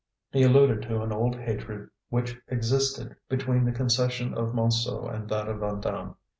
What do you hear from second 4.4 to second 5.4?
Montsou and